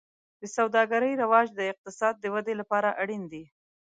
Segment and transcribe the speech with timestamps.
[0.41, 3.43] د سوداګرۍ رواج د اقتصاد د ودې لپاره اړین دی.